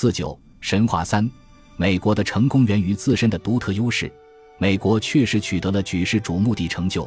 [0.00, 1.30] 四九神话三，
[1.76, 4.10] 美国的成功源于自身的独特优势。
[4.56, 7.06] 美国确实取得了举世瞩目的成就。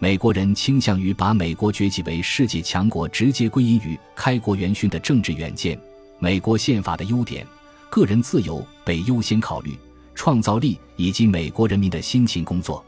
[0.00, 5.78] 美国人倾向于把美国崛起为世界强国直接归因于开国元勋的政治远见。
[6.18, 7.46] 美国宪法的优点，
[7.88, 9.78] 个人自由被优先考虑，
[10.16, 12.84] 创造力以及美国人民的辛勤工作。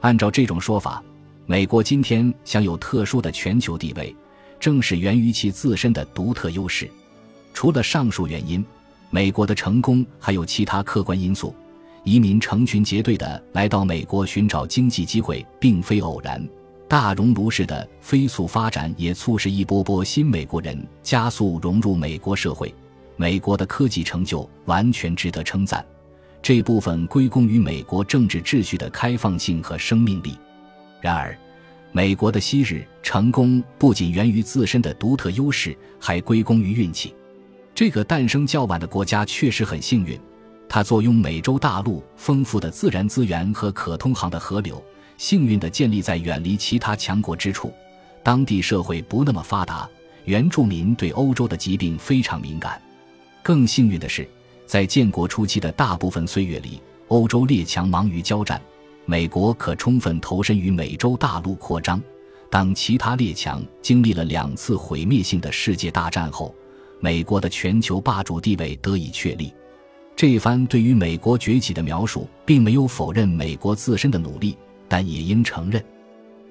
[0.00, 1.04] 按照这种说法，
[1.44, 4.16] 美国今天享有特殊的全球地位，
[4.58, 6.90] 正是源于其自身的独特优势。
[7.52, 8.64] 除了上述原因，
[9.10, 11.54] 美国的成功还有其他客观因素。
[12.04, 16.40] 移民成群结队的来到美国寻找经济机会，并非偶然。
[16.88, 22.72] 大熔炉式的飞速发展也促使一波波新美国人加速融入美国社会。
[23.16, 25.84] 美国的科技成就完全值得称赞，
[26.40, 30.38] 这部分归功于美国政治秩序的开放性和生命力。
[31.00, 31.36] 然而，
[31.90, 37.12] 美国的昔日成功不仅源于自身的独特优势，还归功于运气。
[37.76, 40.18] 这个诞生较晚的国家确实很幸运。
[40.66, 44.82] 它坐拥美洲大陆丰富的自然资源和可通航的河流，
[45.18, 47.70] 幸运地建立在远离其他强国之处。
[48.22, 49.86] 当地社会不那么发达，
[50.24, 52.80] 原住民对欧洲的疾病非常敏感。
[53.42, 54.26] 更幸运的是，
[54.64, 58.58] 在建国初期的大部分岁月里，欧洲列强忙于交战，
[59.04, 62.02] 美国可充分投身于美洲大陆扩张。
[62.50, 66.54] 当其他列强经历了两次毁灭性的世界大战后，
[67.00, 69.52] 美国的全球霸主地位得以确立。
[70.14, 74.56] 这一番对于美国崛起的描述，并没有否认美国自身的努力，
[74.88, 75.84] 但也应承认，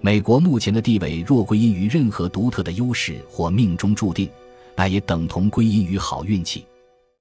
[0.02, 4.30] 美国目前的地位若归因于任何独特的优势或命中注定，
[4.76, 6.64] 那也等同归因于好运气。